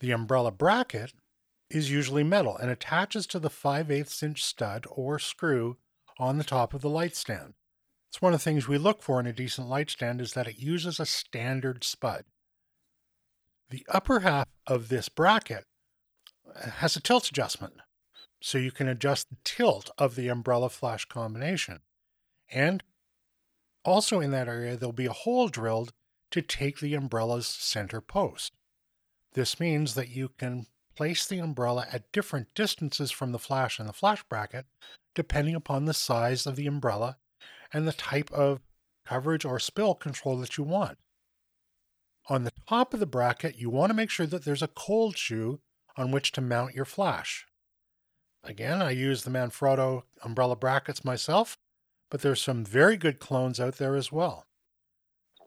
The 0.00 0.10
umbrella 0.10 0.50
bracket 0.50 1.12
is 1.70 1.90
usually 1.90 2.22
metal 2.22 2.56
and 2.56 2.70
attaches 2.70 3.26
to 3.28 3.38
the 3.38 3.50
5 3.50 3.90
8 3.90 4.22
inch 4.22 4.44
stud 4.44 4.86
or 4.90 5.18
screw 5.18 5.76
on 6.18 6.38
the 6.38 6.44
top 6.44 6.74
of 6.74 6.80
the 6.80 6.90
light 6.90 7.16
stand. 7.16 7.54
It's 8.08 8.22
one 8.22 8.32
of 8.32 8.40
the 8.40 8.44
things 8.44 8.68
we 8.68 8.78
look 8.78 9.02
for 9.02 9.20
in 9.20 9.26
a 9.26 9.32
decent 9.32 9.68
light 9.68 9.90
stand 9.90 10.20
is 10.20 10.32
that 10.32 10.46
it 10.48 10.58
uses 10.58 10.98
a 10.98 11.06
standard 11.06 11.84
spud. 11.84 12.24
The 13.68 13.84
upper 13.88 14.20
half 14.20 14.46
of 14.66 14.88
this 14.88 15.08
bracket 15.08 15.64
has 16.54 16.96
a 16.96 17.00
tilt 17.00 17.28
adjustment, 17.28 17.74
so 18.40 18.58
you 18.58 18.70
can 18.70 18.88
adjust 18.88 19.30
the 19.30 19.36
tilt 19.44 19.90
of 19.98 20.14
the 20.14 20.28
umbrella 20.28 20.68
flash 20.68 21.04
combination. 21.04 21.80
And 22.50 22.82
also 23.84 24.20
in 24.20 24.30
that 24.32 24.48
area, 24.48 24.76
there'll 24.76 24.92
be 24.92 25.06
a 25.06 25.12
hole 25.12 25.48
drilled 25.48 25.92
to 26.30 26.42
take 26.42 26.80
the 26.80 26.94
umbrella's 26.94 27.46
center 27.46 28.00
post. 28.00 28.52
This 29.34 29.60
means 29.60 29.94
that 29.94 30.08
you 30.08 30.30
can 30.38 30.66
place 30.96 31.26
the 31.26 31.38
umbrella 31.38 31.86
at 31.92 32.10
different 32.12 32.48
distances 32.54 33.10
from 33.10 33.32
the 33.32 33.38
flash 33.38 33.78
and 33.78 33.88
the 33.88 33.92
flash 33.92 34.24
bracket, 34.28 34.66
depending 35.14 35.54
upon 35.54 35.84
the 35.84 35.94
size 35.94 36.46
of 36.46 36.56
the 36.56 36.66
umbrella 36.66 37.18
and 37.72 37.86
the 37.86 37.92
type 37.92 38.30
of 38.32 38.60
coverage 39.06 39.44
or 39.44 39.58
spill 39.58 39.94
control 39.94 40.38
that 40.38 40.56
you 40.56 40.64
want. 40.64 40.98
On 42.28 42.44
the 42.44 42.52
top 42.68 42.92
of 42.92 43.00
the 43.00 43.06
bracket, 43.06 43.56
you 43.56 43.70
want 43.70 43.90
to 43.90 43.94
make 43.94 44.10
sure 44.10 44.26
that 44.26 44.44
there's 44.44 44.62
a 44.62 44.68
cold 44.68 45.16
shoe 45.16 45.60
on 45.96 46.10
which 46.10 46.32
to 46.32 46.40
mount 46.40 46.74
your 46.74 46.84
flash. 46.84 47.46
Again, 48.44 48.80
I 48.80 48.90
use 48.90 49.22
the 49.22 49.30
Manfrotto 49.30 50.04
umbrella 50.22 50.54
brackets 50.54 51.04
myself, 51.04 51.58
but 52.10 52.22
there's 52.22 52.40
some 52.40 52.64
very 52.64 52.96
good 52.96 53.18
clones 53.18 53.58
out 53.58 53.76
there 53.76 53.96
as 53.96 54.12
well. 54.12 54.46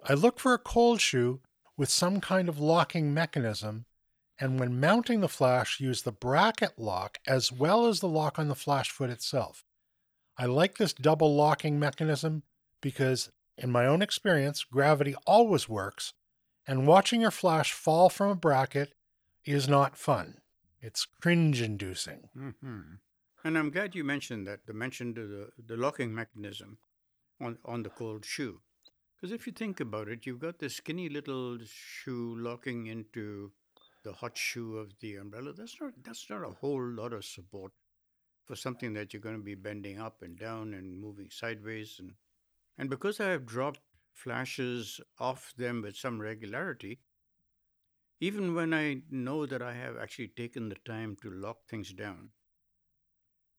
I 0.03 0.13
look 0.13 0.39
for 0.39 0.53
a 0.53 0.59
cold 0.59 0.99
shoe 0.99 1.41
with 1.77 1.89
some 1.89 2.19
kind 2.19 2.49
of 2.49 2.59
locking 2.59 3.13
mechanism, 3.13 3.85
and 4.37 4.59
when 4.59 4.79
mounting 4.79 5.21
the 5.21 5.29
flash, 5.29 5.79
use 5.79 6.01
the 6.01 6.11
bracket 6.11 6.77
lock 6.77 7.19
as 7.27 7.51
well 7.51 7.85
as 7.85 7.99
the 7.99 8.07
lock 8.07 8.37
on 8.37 8.47
the 8.47 8.55
flash 8.55 8.89
foot 8.89 9.09
itself. 9.09 9.63
I 10.37 10.45
like 10.45 10.77
this 10.77 10.93
double 10.93 11.35
locking 11.35 11.79
mechanism 11.79 12.43
because, 12.81 13.29
in 13.57 13.71
my 13.71 13.85
own 13.85 14.01
experience, 14.01 14.63
gravity 14.63 15.15
always 15.25 15.67
works, 15.67 16.13
and 16.67 16.87
watching 16.87 17.21
your 17.21 17.31
flash 17.31 17.71
fall 17.73 18.09
from 18.09 18.29
a 18.29 18.35
bracket 18.35 18.93
is 19.49 19.67
not 19.67 19.97
fun. 19.97 20.41
It's 20.81 21.05
cringe 21.05 21.61
inducing. 21.61 22.29
Mm-hmm. 22.37 22.81
And 23.43 23.57
I'm 23.57 23.69
glad 23.71 23.95
you 23.95 24.03
mentioned 24.03 24.47
that, 24.47 24.65
the 24.65 24.73
mentioned 24.73 25.15
the, 25.15 25.49
the 25.65 25.77
locking 25.77 26.13
mechanism 26.13 26.77
on, 27.41 27.57
on 27.65 27.83
the 27.83 27.89
cold 27.89 28.25
shoe. 28.25 28.61
Because 29.15 29.33
if 29.33 29.47
you 29.47 29.53
think 29.53 29.79
about 29.79 30.07
it, 30.07 30.25
you've 30.25 30.39
got 30.39 30.59
this 30.59 30.75
skinny 30.75 31.09
little 31.09 31.57
shoe 31.65 32.35
locking 32.37 32.87
into 32.87 33.51
the 34.03 34.13
hot 34.13 34.37
shoe 34.37 34.77
of 34.77 34.91
the 35.01 35.15
umbrella. 35.17 35.51
That's 35.53 35.75
not 35.81 35.91
that's 36.03 36.29
not 36.29 36.43
a 36.43 36.53
whole 36.61 36.81
lot 36.81 37.11
of 37.11 37.25
support 37.25 37.73
for 38.45 38.55
something 38.55 38.93
that 38.93 39.13
you're 39.13 39.21
going 39.21 39.37
to 39.37 39.43
be 39.43 39.55
bending 39.55 39.99
up 39.99 40.21
and 40.21 40.39
down 40.39 40.73
and 40.73 40.99
moving 40.99 41.29
sideways 41.29 41.97
and 41.99 42.13
and 42.77 42.89
because 42.89 43.19
I 43.19 43.29
have 43.29 43.45
dropped 43.45 43.81
flashes 44.13 45.01
off 45.19 45.53
them 45.57 45.81
with 45.81 45.97
some 45.97 46.19
regularity, 46.19 46.99
even 48.19 48.53
when 48.53 48.73
I 48.73 49.01
know 49.09 49.45
that 49.45 49.61
I 49.61 49.73
have 49.73 49.97
actually 49.97 50.29
taken 50.29 50.69
the 50.69 50.77
time 50.85 51.15
to 51.21 51.29
lock 51.29 51.57
things 51.67 51.93
down. 51.93 52.29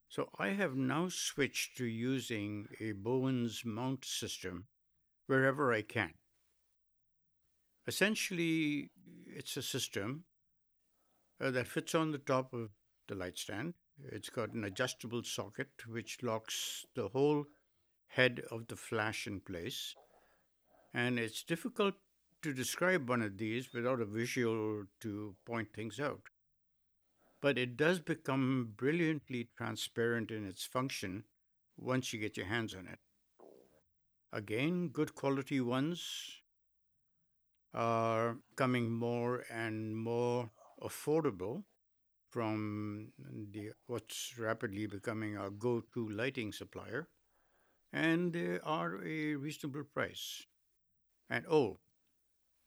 So 0.08 0.28
I 0.38 0.48
have 0.48 0.74
now 0.74 1.08
switched 1.08 1.76
to 1.78 1.84
using 1.84 2.66
a 2.80 2.92
Bowens 2.92 3.62
mount 3.64 4.04
system 4.04 4.66
wherever 5.26 5.72
I 5.72 5.82
can. 5.82 6.14
Essentially, 7.86 8.90
it's 9.26 9.56
a 9.56 9.62
system 9.62 10.24
uh, 11.40 11.50
that 11.52 11.68
fits 11.68 11.94
on 11.94 12.10
the 12.10 12.18
top 12.18 12.52
of 12.52 12.70
the 13.08 13.14
light 13.14 13.38
stand 13.38 13.74
it's 14.08 14.30
got 14.30 14.52
an 14.52 14.64
adjustable 14.64 15.22
socket 15.22 15.68
which 15.86 16.22
locks 16.22 16.84
the 16.94 17.08
whole 17.08 17.44
head 18.08 18.42
of 18.50 18.66
the 18.68 18.76
flash 18.76 19.26
in 19.26 19.40
place. 19.40 19.94
And 20.94 21.18
it's 21.18 21.42
difficult 21.42 21.94
to 22.42 22.52
describe 22.52 23.08
one 23.08 23.22
of 23.22 23.38
these 23.38 23.72
without 23.72 24.00
a 24.00 24.04
visual 24.04 24.84
to 25.00 25.34
point 25.44 25.72
things 25.72 26.00
out. 26.00 26.22
But 27.40 27.58
it 27.58 27.76
does 27.76 28.00
become 28.00 28.72
brilliantly 28.76 29.48
transparent 29.56 30.30
in 30.30 30.46
its 30.46 30.64
function 30.64 31.24
once 31.76 32.12
you 32.12 32.18
get 32.20 32.36
your 32.36 32.46
hands 32.46 32.74
on 32.74 32.86
it. 32.86 32.98
Again, 34.32 34.88
good 34.88 35.14
quality 35.14 35.60
ones 35.60 36.42
are 37.72 38.38
coming 38.56 38.90
more 38.90 39.44
and 39.50 39.96
more 39.96 40.50
affordable 40.82 41.64
from 42.28 43.12
the 43.52 43.72
what's 43.86 44.38
rapidly 44.38 44.86
becoming 44.86 45.36
our 45.36 45.50
go-to 45.50 46.08
lighting 46.10 46.52
supplier, 46.52 47.08
and 47.92 48.32
they 48.32 48.60
are 48.62 49.04
a 49.04 49.34
reasonable 49.34 49.84
price. 49.84 50.46
And 51.28 51.44
oh, 51.50 51.78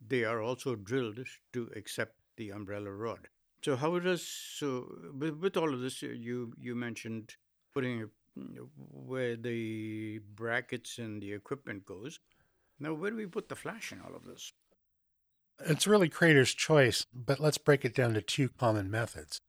they 0.07 0.23
are 0.23 0.41
also 0.41 0.75
drilled 0.75 1.19
to 1.53 1.69
accept 1.75 2.15
the 2.37 2.51
umbrella 2.51 2.91
rod. 2.91 3.27
So 3.63 3.75
how 3.75 3.97
does 3.99 4.27
so 4.27 4.87
with, 5.17 5.37
with 5.37 5.57
all 5.57 5.73
of 5.73 5.79
this 5.79 6.03
uh, 6.03 6.07
you 6.07 6.53
you 6.59 6.75
mentioned 6.75 7.35
putting 7.73 8.09
mm, 8.37 8.67
where 8.75 9.35
the 9.35 10.19
brackets 10.35 10.97
and 10.97 11.21
the 11.21 11.33
equipment 11.33 11.85
goes. 11.85 12.19
Now 12.79 12.93
where 12.93 13.11
do 13.11 13.17
we 13.17 13.25
put 13.25 13.49
the 13.49 13.55
flash 13.55 13.91
in 13.91 14.01
all 14.01 14.15
of 14.15 14.25
this? 14.25 14.51
It's 15.65 15.87
really 15.87 16.09
creator's 16.09 16.53
choice, 16.53 17.05
but 17.13 17.39
let's 17.39 17.57
break 17.57 17.85
it 17.85 17.95
down 17.95 18.15
to 18.15 18.21
two 18.21 18.49
common 18.49 18.89
methods. 18.89 19.39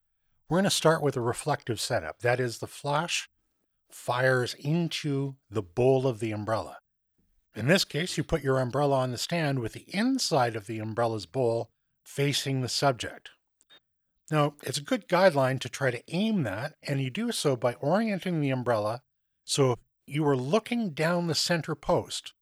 We're 0.49 0.58
going 0.58 0.64
to 0.64 0.70
start 0.70 1.02
with 1.02 1.16
a 1.16 1.23
reflective 1.23 1.80
setup. 1.80 2.20
That 2.20 2.38
is, 2.38 2.58
the 2.58 2.66
flash 2.66 3.28
fires 3.90 4.54
into 4.54 5.37
the 5.50 5.62
bowl 5.62 6.06
of 6.06 6.20
the 6.20 6.32
umbrella. 6.32 6.78
In 7.54 7.68
this 7.68 7.84
case, 7.84 8.16
you 8.16 8.25
put 8.25 8.42
your 8.42 8.58
umbrella 8.58 8.99
on 8.99 9.11
the 9.11 9.18
stand 9.18 9.61
with 9.61 9.75
the 9.75 9.87
inside 9.88 10.56
of 10.56 10.66
the 10.66 10.80
umbrella's 10.80 11.26
bowl 11.26 11.70
facing 12.04 12.61
the 12.61 12.68
subject. 12.68 13.30
Now, 14.30 14.54
it's 14.62 14.78
a 14.78 14.82
good 14.82 15.08
guideline 15.08 15.61
to 15.61 15.68
try 15.68 15.90
to 15.90 16.02
aim 16.08 16.42
that, 16.42 16.75
and 16.82 17.00
you 17.00 17.11
do 17.11 17.30
so 17.30 17.56
by 17.56 17.75
orienting 17.75 18.40
the 18.40 18.50
umbrella 18.50 19.02
so 19.44 19.73
if 19.73 19.78
you 20.06 20.23
were 20.23 20.37
looking 20.37 20.90
down 20.90 21.26
the 21.26 21.34
center 21.34 21.75
post, 21.75 22.32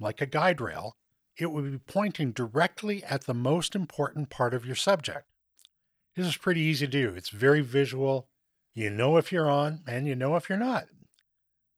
like 0.00 0.20
a 0.20 0.26
guide 0.26 0.60
rail, 0.60 0.96
it 1.36 1.50
would 1.50 1.70
be 1.70 1.78
pointing 1.78 2.32
directly 2.32 3.04
at 3.04 3.24
the 3.24 3.34
most 3.34 3.74
important 3.74 4.30
part 4.30 4.54
of 4.54 4.64
your 4.64 4.76
subject. 4.76 5.26
This 6.16 6.26
is 6.26 6.36
pretty 6.36 6.60
easy 6.60 6.86
to 6.86 6.90
do. 6.90 7.14
It's 7.14 7.28
very 7.28 7.60
visual. 7.60 8.28
You 8.72 8.90
know 8.90 9.16
if 9.16 9.32
you're 9.32 9.50
on 9.50 9.82
and 9.86 10.06
you 10.06 10.14
know 10.14 10.36
if 10.36 10.48
you're 10.48 10.58
not. 10.58 10.84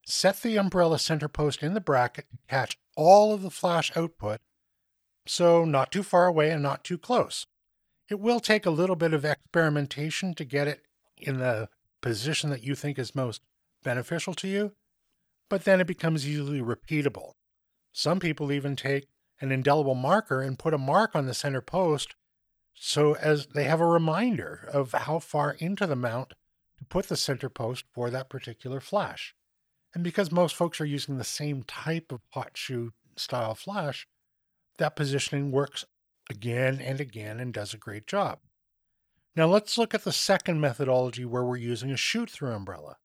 Set 0.08 0.40
the 0.40 0.56
umbrella 0.56 1.00
center 1.00 1.26
post 1.26 1.64
in 1.64 1.74
the 1.74 1.80
bracket 1.80 2.26
to 2.30 2.38
catch 2.48 2.78
all 2.96 3.34
of 3.34 3.42
the 3.42 3.50
flash 3.50 3.90
output, 3.96 4.40
so 5.26 5.64
not 5.64 5.90
too 5.90 6.04
far 6.04 6.26
away 6.26 6.50
and 6.50 6.62
not 6.62 6.84
too 6.84 6.96
close. 6.96 7.46
It 8.08 8.20
will 8.20 8.38
take 8.38 8.64
a 8.64 8.70
little 8.70 8.94
bit 8.94 9.12
of 9.12 9.24
experimentation 9.24 10.32
to 10.34 10.44
get 10.44 10.68
it 10.68 10.82
in 11.18 11.38
the 11.38 11.68
position 12.00 12.50
that 12.50 12.62
you 12.62 12.76
think 12.76 13.00
is 13.00 13.16
most 13.16 13.42
beneficial 13.82 14.32
to 14.34 14.46
you, 14.46 14.72
but 15.48 15.64
then 15.64 15.80
it 15.80 15.88
becomes 15.88 16.26
easily 16.26 16.60
repeatable. 16.60 17.32
Some 17.92 18.20
people 18.20 18.52
even 18.52 18.76
take 18.76 19.08
an 19.40 19.50
indelible 19.50 19.96
marker 19.96 20.40
and 20.40 20.56
put 20.56 20.72
a 20.72 20.78
mark 20.78 21.16
on 21.16 21.26
the 21.26 21.34
center 21.34 21.60
post 21.60 22.14
so 22.74 23.14
as 23.16 23.48
they 23.48 23.64
have 23.64 23.80
a 23.80 23.86
reminder 23.86 24.68
of 24.72 24.92
how 24.92 25.18
far 25.18 25.56
into 25.58 25.84
the 25.84 25.96
mount 25.96 26.34
to 26.78 26.84
put 26.84 27.08
the 27.08 27.16
center 27.16 27.48
post 27.48 27.84
for 27.92 28.08
that 28.10 28.28
particular 28.28 28.80
flash. 28.80 29.34
And 29.94 30.04
because 30.04 30.30
most 30.30 30.54
folks 30.54 30.80
are 30.80 30.86
using 30.86 31.16
the 31.16 31.24
same 31.24 31.62
type 31.62 32.12
of 32.12 32.20
hot 32.30 32.52
shoe 32.54 32.92
style 33.16 33.54
flash, 33.54 34.06
that 34.78 34.96
positioning 34.96 35.50
works 35.50 35.84
again 36.28 36.80
and 36.80 37.00
again 37.00 37.40
and 37.40 37.52
does 37.52 37.72
a 37.72 37.78
great 37.78 38.06
job. 38.06 38.40
Now 39.34 39.46
let's 39.46 39.78
look 39.78 39.94
at 39.94 40.04
the 40.04 40.12
second 40.12 40.60
methodology 40.60 41.24
where 41.24 41.44
we're 41.44 41.56
using 41.56 41.90
a 41.90 41.96
shoot 41.96 42.30
through 42.30 42.52
umbrella. 42.52 42.96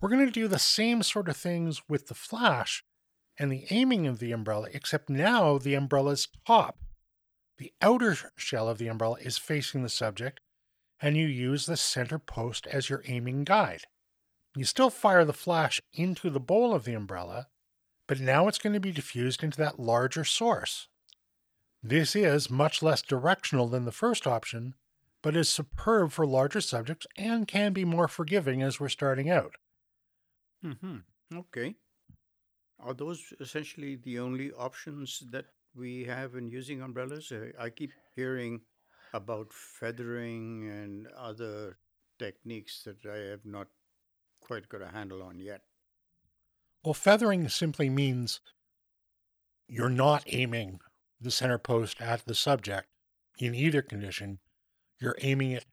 We're 0.00 0.10
going 0.10 0.26
to 0.26 0.32
do 0.32 0.48
the 0.48 0.58
same 0.58 1.02
sort 1.02 1.28
of 1.28 1.36
things 1.36 1.82
with 1.88 2.08
the 2.08 2.14
flash 2.14 2.82
and 3.38 3.50
the 3.50 3.66
aiming 3.70 4.06
of 4.06 4.18
the 4.18 4.32
umbrella, 4.32 4.68
except 4.72 5.10
now 5.10 5.58
the 5.58 5.74
umbrella's 5.74 6.28
top 6.46 6.78
the 7.60 7.74
outer 7.82 8.16
shell 8.36 8.70
of 8.70 8.78
the 8.78 8.88
umbrella 8.88 9.18
is 9.20 9.36
facing 9.36 9.82
the 9.82 9.90
subject, 9.90 10.40
and 10.98 11.14
you 11.14 11.26
use 11.26 11.66
the 11.66 11.76
center 11.76 12.18
post 12.18 12.66
as 12.66 12.88
your 12.88 13.02
aiming 13.06 13.44
guide. 13.44 13.82
You 14.56 14.64
still 14.64 14.90
fire 14.90 15.24
the 15.24 15.32
flash 15.32 15.80
into 15.92 16.28
the 16.28 16.40
bowl 16.40 16.74
of 16.74 16.84
the 16.84 16.94
umbrella, 16.94 17.48
but 18.06 18.20
now 18.20 18.48
it's 18.48 18.58
going 18.58 18.72
to 18.72 18.80
be 18.80 18.90
diffused 18.92 19.44
into 19.44 19.58
that 19.58 19.78
larger 19.78 20.24
source. 20.24 20.88
This 21.82 22.16
is 22.16 22.50
much 22.50 22.82
less 22.82 23.00
directional 23.00 23.68
than 23.68 23.84
the 23.84 23.92
first 23.92 24.26
option, 24.26 24.74
but 25.22 25.36
is 25.36 25.48
superb 25.48 26.10
for 26.12 26.26
larger 26.26 26.60
subjects 26.60 27.06
and 27.16 27.46
can 27.46 27.72
be 27.72 27.84
more 27.84 28.08
forgiving 28.08 28.62
as 28.62 28.80
we're 28.80 28.88
starting 28.88 29.30
out. 29.30 29.54
Mm-hmm. 30.64 30.98
Okay. 31.36 31.76
Are 32.80 32.94
those 32.94 33.32
essentially 33.40 33.96
the 33.96 34.18
only 34.18 34.50
options 34.52 35.22
that 35.30 35.46
we 35.74 36.04
have 36.04 36.34
in 36.34 36.48
using 36.48 36.82
umbrellas? 36.82 37.32
I 37.58 37.70
keep 37.70 37.92
hearing 38.16 38.62
about 39.12 39.52
feathering 39.52 40.68
and 40.68 41.06
other 41.16 41.78
techniques 42.18 42.82
that 42.84 43.04
I 43.06 43.30
have 43.30 43.44
not 43.44 43.68
quite 44.50 44.68
got 44.68 44.82
a 44.82 44.90
handle 44.90 45.22
on 45.22 45.38
yet. 45.38 45.60
Well, 46.82 46.92
feathering 46.92 47.48
simply 47.48 47.88
means 47.88 48.40
you're 49.68 49.88
not 49.88 50.24
aiming 50.26 50.80
the 51.20 51.30
center 51.30 51.56
post 51.56 52.00
at 52.00 52.24
the 52.24 52.34
subject 52.34 52.88
in 53.38 53.54
either 53.54 53.80
condition. 53.80 54.40
You're 55.00 55.14
aiming 55.20 55.52
it 55.52 55.66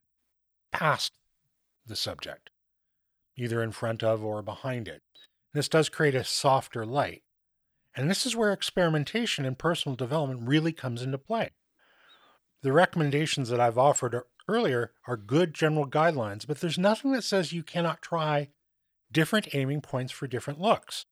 past 0.72 1.14
the 1.88 1.96
subject, 1.96 2.52
either 3.36 3.64
in 3.64 3.72
front 3.72 4.04
of 4.04 4.24
or 4.24 4.44
behind 4.44 4.88
it. 4.88 5.02
This 5.56 5.68
does 5.68 5.90
create 5.90 6.14
a 6.14 6.24
softer 6.24 6.86
light. 6.86 7.24
And 7.96 8.08
this 8.08 8.28
is 8.28 8.36
where 8.36 8.54
experimentation 8.54 9.44
and 9.44 9.58
personal 9.58 9.96
development 9.96 10.48
really 10.48 10.72
comes 10.72 11.02
into 11.02 11.18
play. 11.18 11.50
The 12.62 12.72
recommendations 12.72 13.50
that 13.50 13.60
I've 13.60 13.80
offered 13.80 14.22
earlier 14.48 14.92
are 15.08 15.18
good 15.18 15.56
general 15.56 15.88
guidelines, 15.88 16.46
but 16.46 16.62
there's 16.62 16.78
nothing 16.78 17.12
that 17.14 17.24
says 17.24 17.54
you 17.54 17.64
cannot 17.64 18.04
try 18.04 18.50
different 19.12 19.54
aiming 19.54 19.82
points 19.82 20.12
for 20.12 20.28
different 20.28 20.60
looks. 20.60 21.06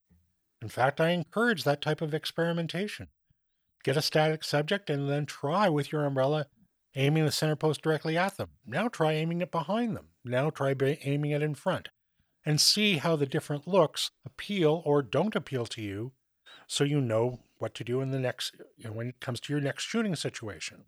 In 0.62 0.70
fact, 0.70 1.00
I 1.00 1.10
encourage 1.10 1.64
that 1.64 1.82
type 1.82 2.02
of 2.02 2.14
experimentation. 2.14 3.08
Get 3.84 3.98
a 3.98 4.02
static 4.02 4.44
subject 4.44 4.90
and 4.90 5.10
then 5.10 5.26
try 5.26 5.70
with 5.70 5.92
your 5.92 6.06
umbrella 6.06 6.48
aiming 6.96 7.26
the 7.26 7.32
center 7.32 7.56
post 7.56 7.82
directly 7.82 8.18
at 8.18 8.38
them. 8.38 8.50
Now 8.66 8.88
try 8.88 9.14
aiming 9.14 9.42
it 9.42 9.52
behind 9.52 9.96
them. 9.96 10.08
Now 10.24 10.50
try 10.50 10.74
aiming 10.80 11.32
it 11.32 11.44
in 11.44 11.56
front. 11.56 11.90
And 12.46 12.62
see 12.62 12.98
how 12.98 13.16
the 13.16 13.26
different 13.26 13.68
looks 13.68 14.12
appeal 14.26 14.82
or 14.86 15.02
don't 15.02 15.36
appeal 15.36 15.66
to 15.68 15.82
you 15.82 16.14
so 16.68 16.84
you 16.84 17.02
know 17.02 17.40
what 17.58 17.74
to 17.76 17.84
do 17.84 18.02
in 18.02 18.12
the 18.12 18.20
next 18.20 18.56
you 18.78 18.86
know, 18.86 18.92
when 18.92 19.10
it 19.10 19.20
comes 19.20 19.40
to 19.42 19.54
your 19.54 19.62
next 19.62 19.84
shooting 19.84 20.16
situation. 20.16 20.86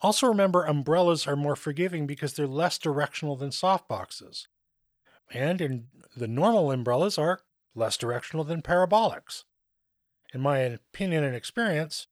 Also 0.00 0.26
remember 0.26 0.64
umbrellas 0.64 1.26
are 1.26 1.36
more 1.36 1.56
forgiving 1.56 2.06
because 2.06 2.34
they're 2.34 2.46
less 2.46 2.78
directional 2.78 3.36
than 3.36 3.50
softboxes. 3.50 4.46
And 5.32 5.60
in 5.60 5.86
the 6.16 6.28
normal 6.28 6.70
umbrellas 6.70 7.18
are 7.18 7.40
less 7.74 7.96
directional 7.96 8.44
than 8.44 8.62
parabolics. 8.62 9.44
In 10.32 10.40
my 10.40 10.58
opinion 10.58 11.24
and 11.24 11.34
experience, 11.34 12.06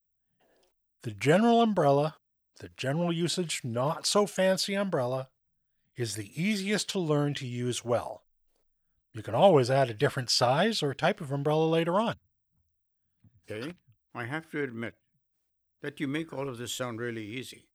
the 1.03 1.11
general 1.11 1.61
umbrella, 1.63 2.17
the 2.61 2.71
general 2.77 3.13
usage 3.13 3.61
not 3.65 4.07
so 4.07 4.27
fancy 4.27 4.75
umbrella, 4.75 5.29
is 5.97 6.15
the 6.15 6.31
easiest 6.41 6.89
to 6.91 6.99
learn 6.99 7.35
to 7.35 7.47
use 7.47 7.85
well. 7.85 8.23
You 9.13 9.23
can 9.23 9.35
always 9.35 9.71
add 9.71 9.91
a 9.91 9.95
different 9.95 10.29
size 10.29 10.83
or 10.83 10.93
type 10.93 11.21
of 11.21 11.31
umbrella 11.31 11.67
later 11.67 12.01
on. 12.01 12.17
Okay. 13.51 13.75
I 14.15 14.25
have 14.25 14.51
to 14.51 14.63
admit 14.63 14.95
that 15.83 16.01
you 16.01 16.09
make 16.09 16.33
all 16.33 16.49
of 16.49 16.59
this 16.59 16.73
sound 16.73 17.01
really 17.01 17.25
easy. 17.25 17.69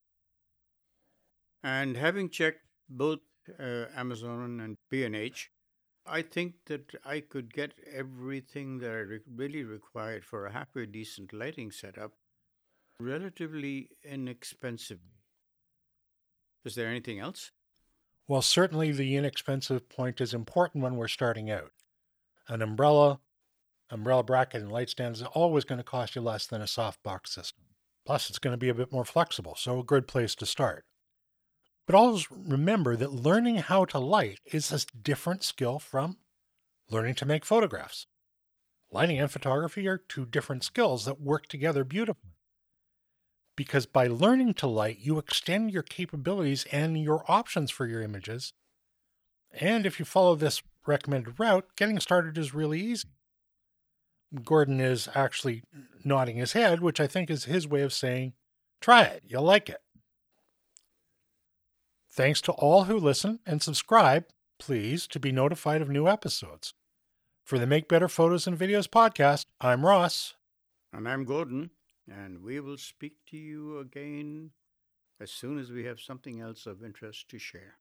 And 1.63 1.95
having 1.95 2.29
checked 2.29 2.65
both 2.89 3.19
uh, 3.59 3.85
Amazon 3.95 4.59
and 4.59 4.75
B&H, 4.89 5.49
I 6.05 6.21
think 6.21 6.55
that 6.65 6.95
I 7.05 7.19
could 7.19 7.53
get 7.53 7.73
everything 7.91 8.79
that 8.79 8.91
I 8.91 9.01
re- 9.01 9.19
really 9.35 9.63
required 9.63 10.25
for 10.25 10.45
a 10.45 10.51
happy, 10.51 10.85
decent 10.85 11.33
lighting 11.33 11.71
setup 11.71 12.13
relatively 12.99 13.89
inexpensively. 14.03 15.19
Is 16.65 16.75
there 16.75 16.87
anything 16.87 17.19
else? 17.19 17.51
Well, 18.27 18.41
certainly 18.41 18.91
the 18.91 19.15
inexpensive 19.15 19.89
point 19.89 20.21
is 20.21 20.33
important 20.33 20.83
when 20.83 20.95
we're 20.95 21.07
starting 21.07 21.49
out. 21.49 21.71
An 22.47 22.61
umbrella, 22.61 23.19
umbrella 23.89 24.23
bracket, 24.23 24.61
and 24.61 24.71
light 24.71 24.89
stand 24.89 25.15
is 25.15 25.23
always 25.23 25.63
going 25.63 25.77
to 25.77 25.83
cost 25.83 26.15
you 26.15 26.21
less 26.21 26.45
than 26.45 26.61
a 26.61 26.65
softbox 26.65 27.27
system. 27.27 27.65
Plus, 28.05 28.29
it's 28.29 28.39
going 28.39 28.53
to 28.53 28.57
be 28.57 28.69
a 28.69 28.73
bit 28.73 28.91
more 28.91 29.05
flexible, 29.05 29.55
so 29.55 29.79
a 29.79 29.83
good 29.83 30.07
place 30.07 30.35
to 30.35 30.45
start. 30.45 30.85
But 31.89 31.95
always 31.95 32.29
remember 32.29 32.95
that 32.95 33.11
learning 33.11 33.55
how 33.55 33.83
to 33.85 33.97
light 33.97 34.41
is 34.45 34.71
a 34.71 34.95
different 34.95 35.43
skill 35.43 35.79
from 35.79 36.17
learning 36.87 37.15
to 37.15 37.25
make 37.25 37.43
photographs. 37.43 38.05
Lighting 38.91 39.19
and 39.19 39.31
photography 39.31 39.87
are 39.87 39.97
two 39.97 40.27
different 40.27 40.63
skills 40.63 41.05
that 41.05 41.19
work 41.19 41.47
together 41.47 41.83
beautifully 41.83 42.35
because 43.55 43.87
by 43.87 44.05
learning 44.05 44.53
to 44.53 44.67
light, 44.67 44.99
you 44.99 45.17
extend 45.17 45.71
your 45.71 45.81
capabilities 45.81 46.67
and 46.71 47.01
your 47.01 47.23
options 47.27 47.71
for 47.71 47.87
your 47.87 48.03
images. 48.03 48.53
And 49.51 49.87
if 49.87 49.97
you 49.97 50.05
follow 50.05 50.35
this 50.35 50.61
recommended 50.85 51.39
route, 51.39 51.69
getting 51.75 51.99
started 51.99 52.37
is 52.37 52.53
really 52.53 52.79
easy. 52.81 53.09
Gordon 54.43 54.79
is 54.79 55.09
actually 55.15 55.63
nodding 56.05 56.37
his 56.37 56.53
head, 56.53 56.81
which 56.81 56.99
I 56.99 57.07
think 57.07 57.31
is 57.31 57.45
his 57.45 57.67
way 57.67 57.81
of 57.81 57.93
saying, 57.93 58.33
try 58.79 59.01
it, 59.05 59.23
you'll 59.25 59.41
like 59.41 59.69
it. 59.69 59.81
Thanks 62.11 62.41
to 62.41 62.51
all 62.53 62.85
who 62.85 62.97
listen 62.97 63.39
and 63.45 63.61
subscribe, 63.61 64.25
please, 64.59 65.07
to 65.07 65.19
be 65.19 65.31
notified 65.31 65.81
of 65.81 65.89
new 65.89 66.07
episodes. 66.07 66.73
For 67.43 67.57
the 67.57 67.67
Make 67.67 67.87
Better 67.87 68.07
Photos 68.07 68.45
and 68.45 68.57
Videos 68.57 68.87
podcast, 68.87 69.45
I'm 69.61 69.85
Ross. 69.85 70.35
And 70.91 71.07
I'm 71.07 71.23
Gordon 71.23 71.71
and 72.09 72.43
we 72.43 72.59
will 72.59 72.77
speak 72.77 73.13
to 73.27 73.37
you 73.37 73.79
again 73.79 74.51
as 75.19 75.31
soon 75.31 75.59
as 75.59 75.71
we 75.71 75.83
have 75.85 75.99
something 75.99 76.39
else 76.39 76.65
of 76.65 76.83
interest 76.83 77.29
to 77.29 77.37
share. 77.37 77.78